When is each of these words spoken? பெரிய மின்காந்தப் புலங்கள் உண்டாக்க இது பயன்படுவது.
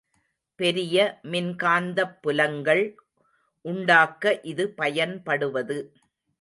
பெரிய 0.59 0.95
மின்காந்தப் 1.23 2.15
புலங்கள் 2.21 2.83
உண்டாக்க 3.65 4.39
இது 4.43 4.69
பயன்படுவது. 4.73 5.79